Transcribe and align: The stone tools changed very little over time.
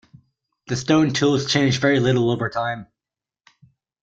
The 0.65 0.75
stone 0.75 1.13
tools 1.13 1.45
changed 1.45 1.79
very 1.79 1.99
little 1.99 2.31
over 2.31 2.49
time. 2.49 2.87